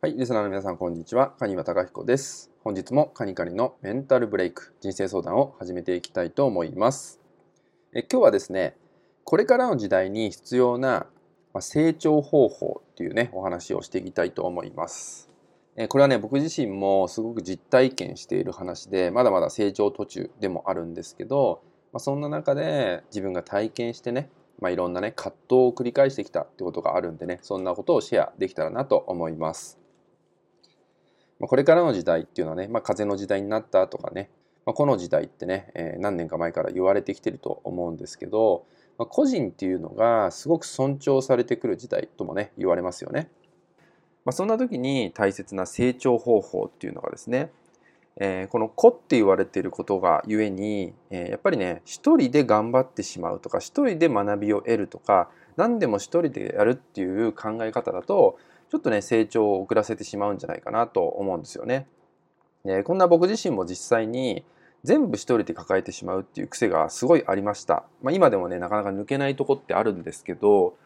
[0.00, 1.32] はい、リスナーの皆さん、こんにちは。
[1.40, 2.52] カニワタカヒコです。
[2.62, 7.20] 本日もカニカニのメンタルブレイク、人生相談を始めていきたいと思います。
[7.92, 8.76] え今日はですね、
[9.24, 11.08] これからの時代に必要な
[11.58, 15.28] 成長方法っていうね、お話をしていきたいと思います。
[15.74, 21.60] えこれはね、僕自身もすごく実体験している話で、まだまだ成長途中でもあるんですけど、
[21.92, 24.30] まあ、そんな中で自分が体験してね、
[24.60, 29.77] まあ、いろんなね、葛藤を繰り返してきたってことがあるんでね、そんなことをシェアできたらなと思います。
[31.40, 34.30] まあ、これからの時代っていうのはね、まあ、風の時代になったとかね、
[34.66, 38.66] まあ、この時代ってね、えー、何年か前から言われてきてると思うんですけど、
[38.98, 43.30] まあ、個人っていうのがすごく尊重されてくる時代ともね言われますよね。
[44.24, 47.50] まあ、そんな時に大切な成長方法っていうのがですね、
[48.16, 58.36] えー、この「子」って言われていることがゆえに、えー、やっぱりね一人で頑張ってしまうとか一人で学びを得るとか何でも一人でやるっていう考え方だと
[58.70, 61.86] ちょっとね成長を遅らせてしまうんじゃないかなと思うんですよね。
[62.64, 64.44] でこんな僕自身も実際に
[64.84, 67.84] 全部一人で抱えてしまうっていう癖がすごいありました。
[68.02, 70.76] まあ、今でもねなかなか抜けないとこってあるんですけど、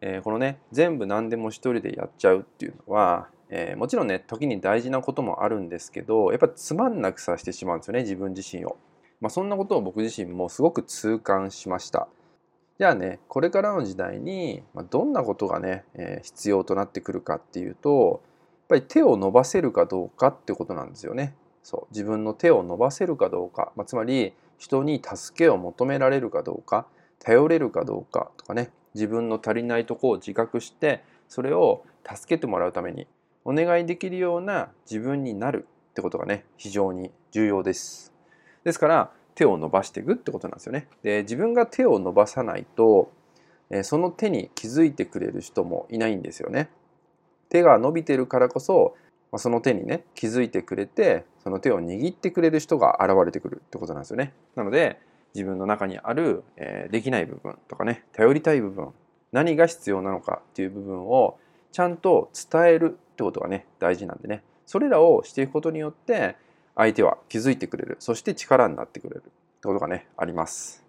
[0.00, 8.76] えー、このね全部何でも一人でやっちゃうっていうのは、えー、もちろんね時に大事なこともあるんですけどやっぱつまんなくさせてしまうんですよね自分自身を。
[9.20, 12.08] まあ、そんなことを僕自身もすごく痛感しました。
[12.82, 21.36] じゃあねこれからの時代にどんなことがね、えー、必要となってくるかっていうとやっぱり手を伸ばせるかどうかってことなんですよね。
[21.62, 26.88] そう自分の手を伸ばせるかどうか、まあ、つまり人に助けを求められるかどうか
[27.20, 33.06] 頼れるかどうかとかね自分の足りないとこを自覚してそれを助けてもらうために
[33.44, 38.12] お願いできるような自分になるってことがね非常に重要です。
[38.64, 40.88] ですから手を伸ばしていくってことなんですよね。
[41.02, 43.10] で自分が手を伸ばさないと
[43.82, 46.68] その手に気づいてくれる人もいないんですよね。
[47.48, 48.96] 手が伸びてるからこそ
[49.36, 54.34] その手にね気づいてくれてその手を握ってくれる人が現れてくるってことなんですよね。
[54.56, 55.00] なので
[55.34, 58.92] 自分の中にある、え、できない部分とかね頼りたい部分
[59.32, 61.38] 何が必要なのかっていう部分を
[61.72, 66.36] ちゃんと伝えるってことがね大事なんでねそれらをしていくことによって
[66.74, 67.96] 相手は気づいてくれる。
[67.98, 69.22] そして力になってくれる。
[69.24, 69.30] っ
[69.62, 70.84] てことがねあります。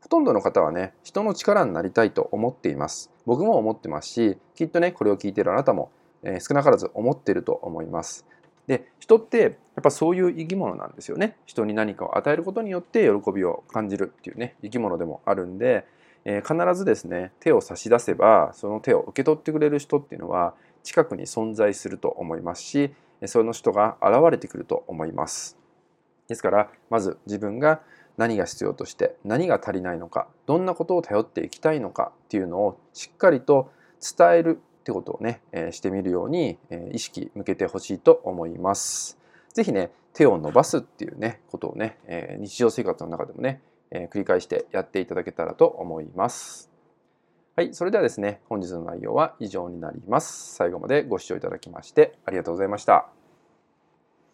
[0.00, 3.10] ほとんどの方はね人の力になりたいと思っています。
[3.26, 5.90] 僕も思ってますしきっとねこれを聞いているあなたも、
[6.22, 8.26] えー、少なからず思っていると思います。
[8.66, 11.36] で人ってやっぱそういう生き物なんですよね。
[11.46, 15.86] 人に何かを与えることによって喜びを感じるっていうね生き物でもあるんで、
[16.24, 22.92] えー、必ずですね手を差し出せばその手を受け取ってくれる人っていうのは近くに存在すると思いますし
[23.26, 25.58] その人が現れてくると思います。
[26.28, 27.80] ですからまず自分が
[28.16, 33.70] 何が必要として何が足りないのかどんなことを頼っていきたいのかっていうのをしっかりと
[34.00, 39.18] 伝えるってことをね、え、してみるように、え、意識向けてほしいと思います。
[39.52, 46.67] 是非ね手を伸ばすっていうねことをね、え、日常生活の中でもね、え繰り返してやっていただけたらと思います。
[47.58, 50.54] はい、それではですね、本日の内容は以上になります。
[50.54, 53.17] 最後までご視聴いただきましてありがとうございました。